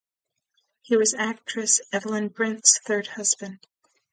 He 0.81 0.97
was 0.97 1.13
actress 1.13 1.79
Evelyn 1.91 2.29
Brent's 2.29 2.79
third 2.79 3.05
husband. 3.05 3.59